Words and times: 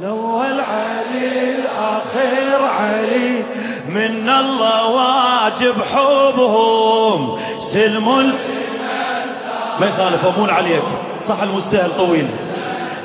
الأول 0.00 0.60
علي 0.60 1.54
الآخر 1.54 2.64
علي 2.64 3.44
من 3.88 4.28
الله 4.28 4.86
واجب 4.88 5.74
حبهم. 5.94 7.38
سلم 7.58 8.32
ما 9.80 9.86
يخالف 9.86 10.26
أمون 10.26 10.50
عليك. 10.50 10.82
صح 11.20 11.42
المستاهل 11.42 11.96
طويل. 11.96 12.26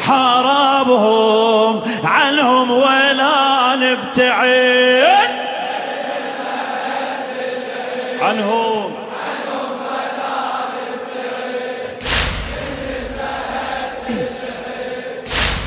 حاربهم 0.01 1.81
عنهم 2.03 2.71
ولا 2.71 3.75
نبتعد. 3.75 5.29
عنهم. 8.21 9.00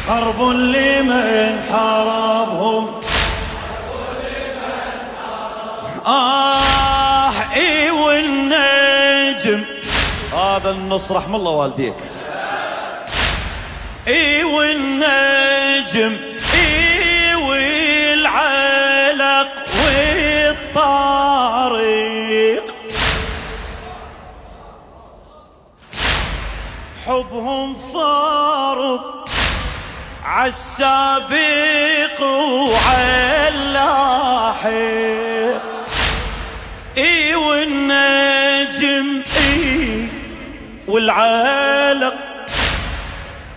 حرب 0.09 0.43
لمن 0.43 1.63
حاربهم. 1.73 3.01
آه 6.07 7.33
إي 7.57 7.91
والنجم. 7.91 9.65
هذا 10.33 10.71
النص 10.71 11.13
رحم 11.13 11.35
الله 11.35 11.51
والديك. 11.51 11.95
إي 14.09 14.45
والنجم. 14.45 16.34
عالسابق 30.45 32.21
وعاللاحق. 32.21 33.65
إي 36.99 37.35
والنجم 37.35 39.23
إي 39.37 40.09
والعالق 40.89 42.15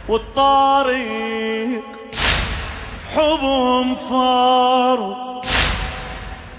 والطارق. 0.07 1.83
حبهم 3.16 3.95
فارق 3.95 5.45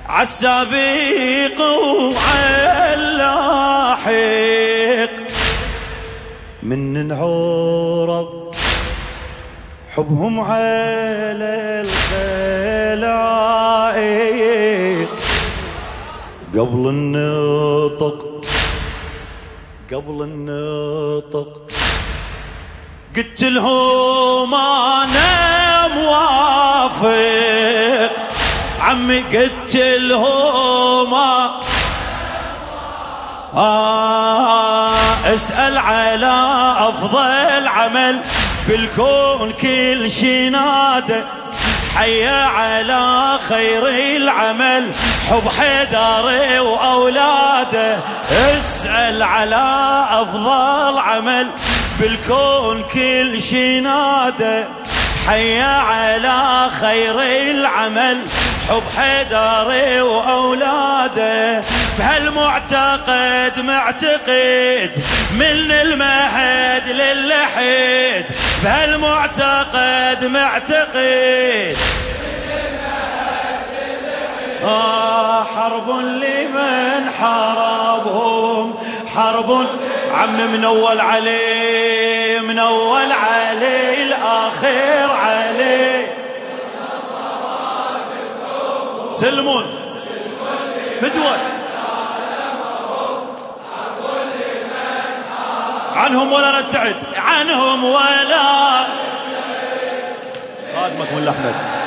عالسابق 0.08 1.60
وعاللاحق. 1.60 2.48
من 6.62 7.08
نعورض 7.08 8.47
حبهم 9.98 10.40
على 10.40 11.84
الخلائق 13.02 13.18
قبل 16.54 16.88
النطق 16.88 18.44
قبل 19.92 20.22
النطق 20.22 21.70
قلت 23.16 23.42
لهم 23.42 24.54
أنا 24.54 25.88
موافق 25.88 27.08
عمي 28.80 29.20
قلت 29.20 29.76
لهم 29.76 31.14
آه 33.54 34.94
اسأل 35.34 35.78
على 35.78 36.34
أفضل 36.88 37.68
عمل 37.68 38.20
بالكون 38.68 39.52
كل 39.52 40.10
شي 40.10 40.50
نادى 40.50 41.22
حيا 41.96 42.44
على 42.44 43.38
خير 43.48 43.88
العمل 44.16 44.92
حب 45.30 45.48
حيدر 45.48 46.60
وأولاده. 46.60 47.98
اسأل 48.30 49.22
على 49.22 50.04
أفضل 50.10 50.98
عمل 50.98 51.46
بالكون 52.00 52.82
كل 52.82 53.42
شي 53.42 53.80
نادى 53.80 54.64
حيا 55.28 55.76
على 55.76 56.70
خير 56.80 57.20
العمل 57.50 58.18
حب 58.68 58.82
حيدر 58.96 60.02
وأولاده. 60.02 61.62
بهالمعتقد 61.98 63.60
معتقد 63.60 64.90
من 65.32 65.70
المهد 65.70 66.88
للحد 66.88 68.24
بهالمعتقد 68.62 70.24
معتقد 70.24 71.76
آه 74.64 75.44
حرب 75.44 75.90
لمن 75.90 77.10
حاربهم. 77.20 78.74
حرب 79.16 79.66
عم 80.12 80.50
من 80.52 80.64
اول 80.64 81.00
عليه 81.00 82.40
من 82.40 82.58
اول 82.58 83.12
عليه 83.12 84.02
الآخر 84.02 85.10
عليه 85.16 86.06
سلمون 89.10 89.64
فدوة 91.00 91.57
عنهم 95.98 96.32
ولا 96.32 96.60
نبتعد. 96.60 96.96
عنهم 97.16 97.84
ولا 97.84 98.86
خادمك 100.74 101.08
ولا 101.16 101.30
احمد 101.30 101.77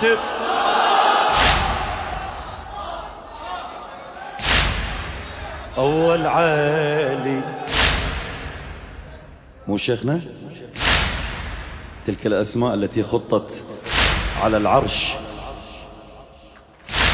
كاتب 0.00 0.18
أول 5.78 6.26
عالي. 6.26 7.42
مو 9.68 9.76
شيخنا؟ 9.76 10.20
تلك 12.06 12.26
الأسماء 12.26 12.74
التي 12.74 13.02
خطت 13.02 13.64
على 14.42 14.56
العرش. 14.56 15.12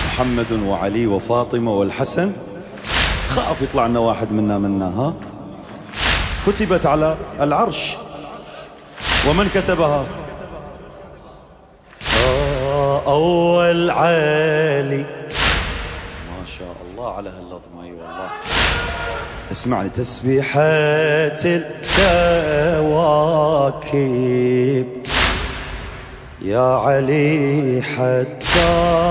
محمد 0.06 0.52
وعلي 0.52 1.06
وفاطمة 1.06 1.72
والحسن. 1.72 2.32
خاف 3.28 3.62
يطلع 3.62 3.86
لنا 3.86 3.98
واحد 3.98 4.32
منا 4.32 4.58
منا 4.58 4.86
ها؟ 4.86 5.14
كتبت 6.46 6.86
على 6.86 7.16
العرش. 7.40 7.96
ومن 9.28 9.48
كتبها؟ 9.54 10.25
أول 13.06 13.90
عالي. 13.90 15.04
ما 16.28 16.44
شاء 16.58 16.76
الله 16.90 17.12
على 17.14 17.28
هاللطمة 17.30 17.84
أي 17.84 17.90
والله. 17.92 18.28
اسمعني 19.52 19.88
تسبيحة 19.88 20.60
الكواكب 23.86 24.86
يا 26.42 26.60
علي 26.76 27.82
حتى 27.82 28.68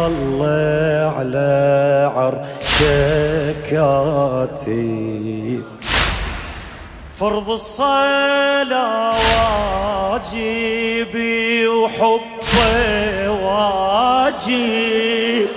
الله 0.08 1.14
على 1.18 2.12
عرشك 2.16 3.56
كاتب 3.72 5.64
فرض 7.20 7.50
الصلاة 7.50 9.16
واجبي 10.12 11.68
وحبه 11.68 13.05
واجب 14.36 15.48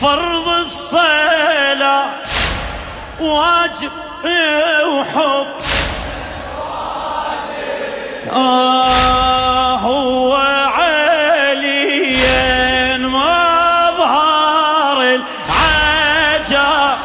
فرض 0.00 0.48
الصلاة 0.48 2.06
واجب 3.20 3.90
وحب. 4.86 5.46
آه 8.32 9.76
هو 9.76 10.34
عليا 10.74 11.78
مظهر 12.98 15.02
العجب 15.02 16.98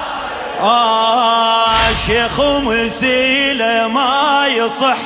آه 0.64 1.94
شيخ 2.08 2.42
مثيله 2.42 3.88
ما 3.88 4.48
يصح. 4.48 4.98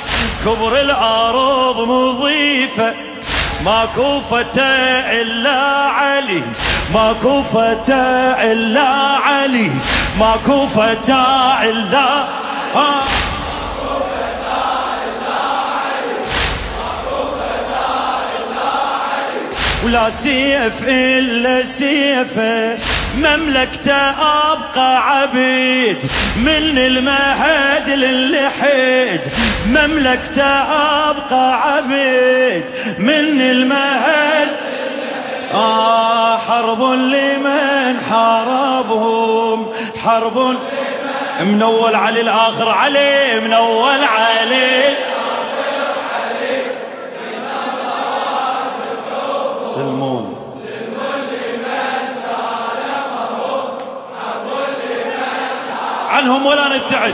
كبر 0.46 0.82
الأرض 0.82 1.82
مضيفة. 1.82 3.09
ما 3.70 3.86
كوفة 3.96 4.62
إلا 5.22 5.60
علي 5.90 6.42
ما 6.94 7.14
كوفة 7.22 7.94
إلا 8.52 8.88
علي 9.24 9.70
ما 10.20 10.36
كوفة 10.46 11.14
إلا 11.64 12.24
آه 12.76 13.04
ولا 19.86 20.10
سيف 20.10 20.84
إلا 20.88 21.66
سيفه 21.66 22.78
مملكته 23.18 24.10
أبقى 24.52 25.10
عبيد 25.12 25.98
من 26.36 26.78
المهد 26.78 27.90
للحيد 27.90 29.22
مملكته 29.70 30.44
أبقى 31.10 31.62
عبيد 31.62 32.64
من 32.98 33.42
المهد 33.42 34.48
آه 35.54 36.38
حرب 36.38 36.82
لمن 36.82 38.02
حاربهم. 38.12 39.74
حرب 40.06 40.56
منول 41.42 41.96
علي 41.96 42.22
الآخر 42.22 42.70
علي 42.70 43.40
منول 43.40 44.00
علي. 44.04 44.96
سلمون 49.76 50.36
عنهم 56.10 56.46
ولا 56.46 56.68
نبتعد. 56.78 57.14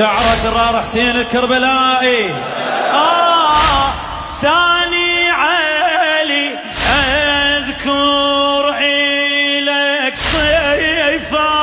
شعرك 0.00 0.44
الرار 0.44 0.80
حسين 0.80 1.16
الكربلائي. 1.16 2.30
آه 2.94 3.92
ثاني 4.40 5.30
علي 5.30 6.58
أذكر 7.56 8.74
إليك 8.78 10.14
صيفاته. 10.32 11.60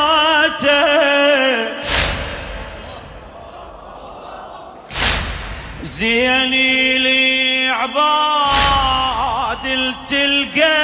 زيني 5.84 6.98
لي 6.98 7.70
عباد 7.70 9.66
تلقى 10.10 10.78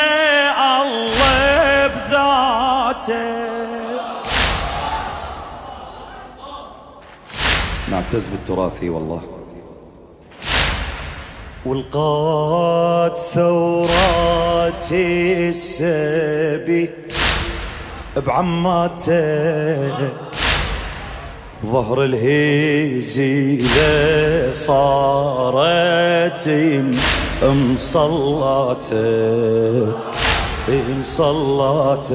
الله 0.82 1.88
بذاته. 1.88 3.53
نعتز 8.14 8.28
بالتراثي 8.28 8.90
والله. 8.90 9.22
والقاد 11.66 13.12
ثورات 13.16 14.92
السبي 15.50 16.90
بعماته 18.28 19.92
ظهر 21.66 22.04
الهزيلة 22.04 23.72
صارت 24.52 26.48
مصلاته 27.44 28.74
مصلاته. 31.00 32.14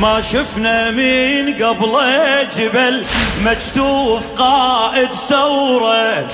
ما 0.00 0.20
شفنا 0.20 0.90
من 0.90 1.54
قبله 1.64 2.42
جبل 2.42 3.04
مجتوف 3.44 4.40
قائد 4.40 5.08
ثورة. 5.28 6.28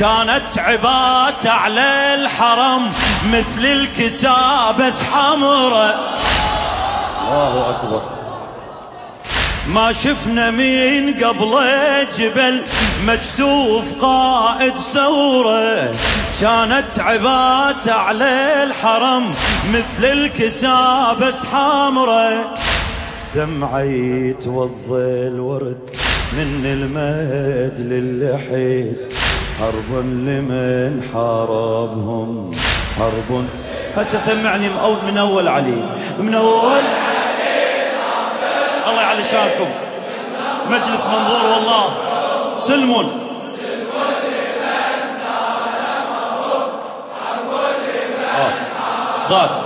كانت 0.00 0.58
عبات 0.58 1.46
على 1.46 2.14
الحرم 2.14 2.92
مثل 3.32 3.64
الكسابس 3.64 5.02
حمرة 5.02 5.94
الله 7.28 7.70
أكبر. 7.70 8.02
ما 9.66 9.92
شفنا 9.92 10.50
من 10.50 11.14
قبله 11.24 12.06
جبل 12.18 12.62
مجسوف 13.06 14.00
قائد 14.00 14.74
ثورة. 14.94 15.94
كانت 16.40 16.98
عبات 16.98 17.88
على 17.88 18.62
الحرم 18.62 19.34
مثل 19.70 20.04
الكسابس 20.04 21.46
حمرة 21.46 22.54
دمعي 23.36 24.32
توضي 24.32 25.28
الورد 25.28 25.90
من 26.32 26.66
المهد 26.66 27.76
للحيد. 27.78 28.96
حرب 29.60 29.90
لمن 30.04 31.02
حاربهم. 31.12 32.50
حرب. 32.98 33.46
هسه 33.96 34.18
سمعني 34.18 34.68
من 35.06 35.18
اول 35.18 35.48
علي. 35.48 35.82
من 36.18 36.34
أول 36.34 36.80
الله 38.88 39.02
يعلي 39.02 39.24
شانكم. 39.24 39.70
مجلس 40.70 41.06
منظور 41.06 41.44
والله. 41.52 41.84
سلم. 42.56 42.92
آه. 48.36 48.52
غاد 49.30 49.65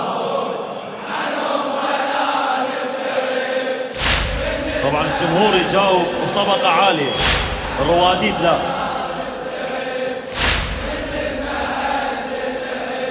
طبعا 4.83 5.05
الجمهور 5.05 5.55
يجاوب 5.55 6.07
بطبقة 6.35 6.69
عالية. 6.69 7.13
الرواديد 7.81 8.35
لا. 8.43 8.57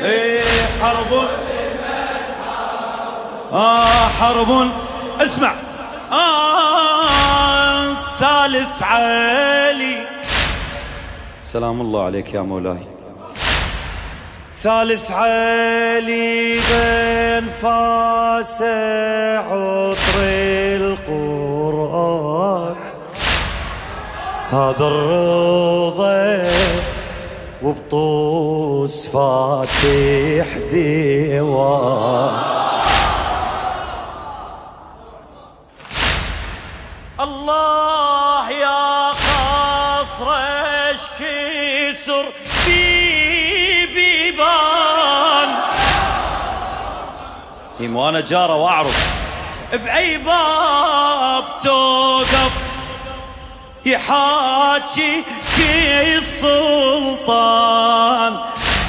إيه 0.03 0.43
حرب 0.81 1.27
آه 3.53 4.07
حرب 4.19 4.69
اسمع. 5.21 5.53
آه 6.11 7.93
ثالث 7.93 8.83
علي. 8.83 10.07
سلام 11.41 11.81
الله 11.81 12.05
عليك 12.05 12.33
يا 12.33 12.41
مولاي. 12.41 12.98
ثالث 14.63 15.11
علي 15.11 16.59
بين 16.71 17.49
فاس 17.61 18.61
عطر 19.47 20.15
القرآن. 21.07 22.75
هذا 24.51 24.85
الرضا 24.87 26.51
وبطوس 27.63 29.07
فاتح 29.07 30.57
ديوان. 30.71 32.33
الله 37.19 38.28
وأنا 47.81 48.19
جارة 48.19 48.55
وأعرف. 48.55 49.13
بأي 49.73 50.17
باب 50.17 51.43
توقف؟ 51.63 52.51
يحاكي 53.85 55.23
كي 55.55 56.17
السلطان. 56.17 57.69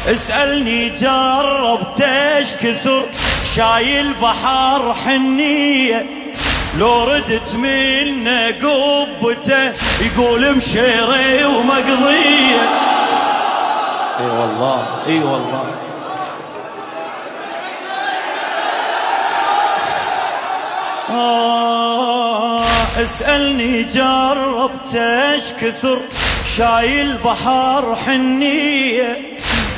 اسألني 0.06 0.88
جربت 0.88 2.00
إيش 2.00 2.54
كثر. 2.54 3.02
شايل 3.56 4.14
بحر 4.14 4.94
حنية. 5.04 6.06
لو 6.78 7.04
ردت 7.04 7.54
منه 7.54 8.46
قبته 8.46 9.72
يقول 10.00 10.56
مشيري 10.56 11.44
ومقضية. 11.44 12.68
إي 14.20 14.26
والله 14.26 14.86
إي 15.06 15.18
والله. 15.18 15.89
اسألني 23.04 23.82
جربت 23.82 24.94
إيش 24.94 25.44
كثر 25.60 25.98
شايل 26.56 27.16
بحر 27.24 27.96
حنية. 28.06 29.18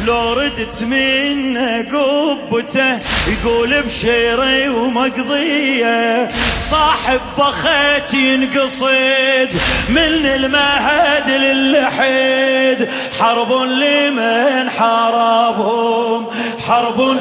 لو 0.06 0.32
ردت 0.32 0.82
منه 0.82 1.86
قبته 1.92 2.98
يقول 3.28 3.82
بشيري 3.82 4.68
ومقضية. 4.68 6.30
صاحب 6.70 7.20
بخيت 7.38 8.14
ينقصد 8.14 9.48
من 9.88 10.26
المهد 10.26 11.30
للحيد. 11.30 12.88
حرب 13.20 13.52
لمن 13.52 14.70
حاربهم؟ 14.70 16.26
حرب 16.68 17.16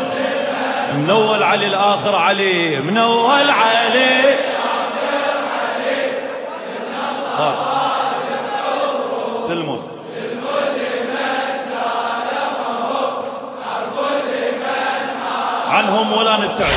منول 0.95 1.43
علي 1.43 1.67
الآخر 1.67 2.15
علي 2.15 2.79
منول 2.79 3.49
علي. 3.49 4.00
عنهم 16.11 16.17
ولا 16.19 16.37
نبتعد 16.37 16.71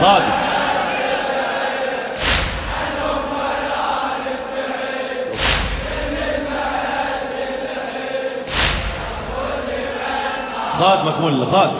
خادم 0.00 0.42
خاد 10.78 11.04
مكمول 11.04 11.46
خاد 11.46 11.70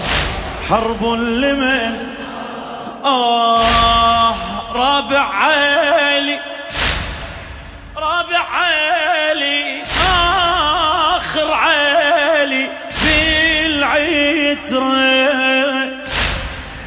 حرب 0.71 1.05
لمن؟ 1.15 1.97
آه 3.05 4.35
رابع 4.75 5.19
عالي 5.21 6.39
رابع 7.97 8.39
عالي 8.39 9.72
بالعترة 14.73 15.93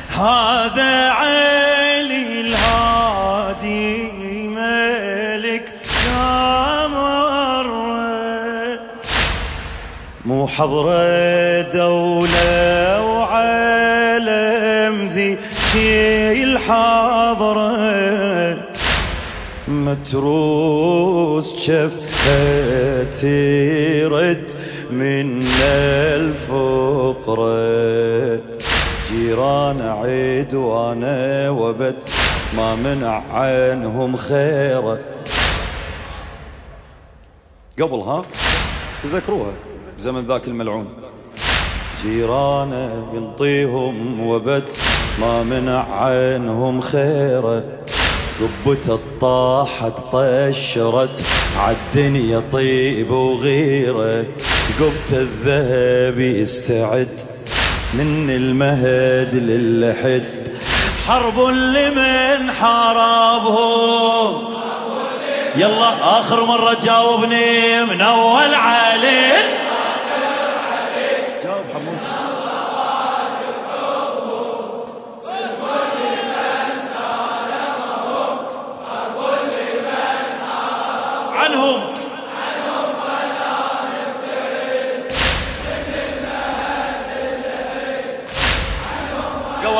هذا 0.09 1.09
عالي 1.09 2.41
الهادي 2.41 4.01
ملك 4.47 5.71
سامر 6.05 7.67
مو 10.25 10.47
حضرة 10.47 11.61
دولة 11.61 13.01
وعالم 13.05 15.07
ذي 15.07 15.37
شي 15.71 16.43
الحاضرة 16.43 17.75
متروس 19.67 21.65
شفتي 21.65 23.25
رد 24.05 24.51
من 24.91 25.43
الفقرة 26.15 27.45
جيران 29.11 29.81
عيد 29.81 30.53
وأنا 30.53 31.49
وبت 31.49 32.07
ما 32.57 32.75
منع 32.75 33.23
عنهم 33.31 34.15
خيره 34.15 34.99
قبل 37.79 37.99
ها 37.99 38.25
تذكروها 39.03 39.51
زمن 39.97 40.25
ذاك 40.27 40.47
الملعون. 40.47 40.87
جيرانه 42.03 43.07
ينطيهم 43.13 44.27
وبت 44.27 44.77
ما 45.21 45.43
منع 45.43 45.85
عنهم 45.93 46.81
خيره 46.81 47.63
قبته 48.41 48.99
طاحت 49.21 49.99
طشرت 49.99 51.25
عالدنيا 51.57 52.41
طيب 52.51 53.11
وغيره 53.11 54.25
قبته 54.79 55.17
الذهب 55.17 56.19
يستعد 56.19 57.19
من 57.93 58.29
المهد 58.29 59.33
للحد. 59.33 60.47
حرب 61.07 61.39
لمن 61.49 62.51
حاربهم 62.51 64.43
يلا 65.55 66.19
آخر 66.19 66.45
مرة 66.45 66.77
جاوبني 66.85 67.85
من 67.85 68.01
أول 68.01 68.53
عليه 68.53 69.35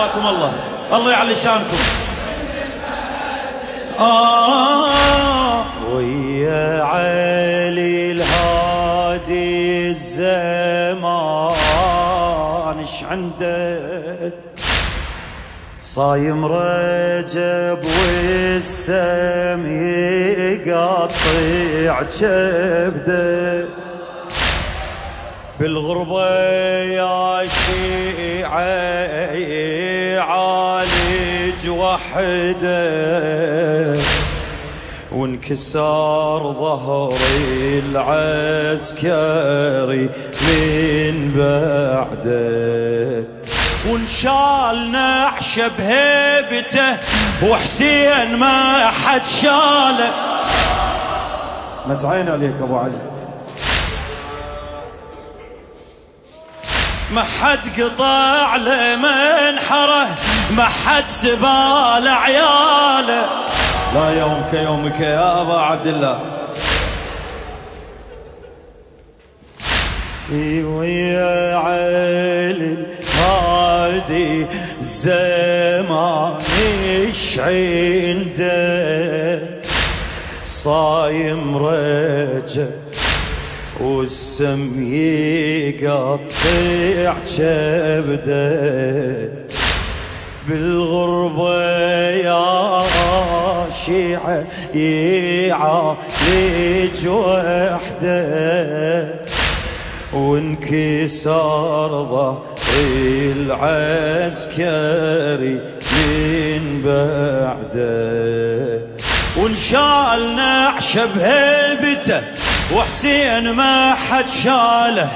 قواكم 0.05 0.27
الله. 0.27 0.53
الله 0.93 1.11
يعلي 1.11 1.35
شانكم. 1.35 1.77
آه. 3.99 5.63
ويا 5.93 6.83
علي 6.83 8.11
الهادي 8.11 9.89
الزمان 9.89 11.55
إيش 12.79 13.03
عندك؟ 13.03 14.33
صايم 15.81 16.45
رجب 16.45 17.79
والسم 17.83 19.65
يقطع 20.67 22.01
كبده 22.19 23.65
بالغربة 25.59 26.29
يا 26.83 27.47
شيعة 27.47 28.61
عالج 31.05 31.69
وحده 31.69 32.75
وانكسار 35.11 36.55
ظهري 36.59 37.83
العسكري 37.85 39.19
من 40.41 41.31
بعده. 41.35 43.23
وانشال 43.87 44.91
نعشه 44.91 45.67
بهيبته 45.77 46.97
وحسين 47.43 48.37
ما 48.37 48.89
حد 48.89 49.25
شاله. 49.41 50.09
متعين 51.87 52.29
عليك 52.29 52.53
أبو 52.61 52.77
علي. 52.77 53.01
ما 57.11 57.23
حد 57.23 57.81
قطع 57.81 58.55
له 58.55 58.95
منحره. 58.95 60.07
ما 60.51 60.63
حد 60.63 61.07
سبال 61.07 62.07
عياله. 62.07 63.25
لا 63.93 64.19
يومك 64.19 64.53
يومك 64.53 64.99
يا 64.99 65.41
أبا 65.41 65.57
عبد 65.57 65.87
الله. 65.87 66.19
ويا 70.65 71.55
علي 71.55 72.75
الهادي 73.25 74.45
زمان 74.79 76.33
إيش 76.89 77.39
عنده؟ 77.39 79.39
صايم 80.45 81.57
رجب 81.57 82.71
والسم 83.79 84.93
يقطع 84.93 86.33
كبده. 87.37 89.29
بالغربة 90.47 91.63
يا 92.09 92.83
شيعة 93.85 94.43
يعالج 94.75 95.97
وحدة 97.07 98.15
وانكسار 100.13 101.89
ظهري 101.89 103.31
العسكري 103.37 104.75
من 105.91 106.63
بعده. 106.85 108.81
وانشال 109.37 110.21
نعشه 110.35 111.05
بهيبته 111.15 112.21
وحسين 112.75 113.51
ما 113.51 113.93
حد 113.93 114.29
شاله 114.43 115.09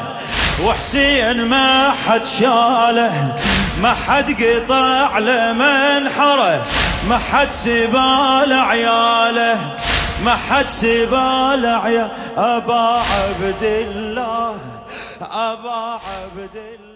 وحسين 0.65 1.45
ما 1.45 1.91
حد 1.91 2.25
شاله. 2.25 3.35
ما 3.81 3.93
حد 3.93 4.43
قطع 4.43 5.17
له 5.17 5.53
منحره 5.53 6.65
ما 7.09 7.17
حد 7.17 7.51
سبال 7.51 8.53
عياله. 8.53 9.57
ما 10.25 10.35
حد 10.35 10.67
سبال 10.67 11.65
عياله 11.65 12.11
أبا 12.37 13.01
عبد 13.13 13.63
الله. 13.63 14.55
أبا 15.21 15.99
عبد 16.09 16.55
الله. 16.55 16.88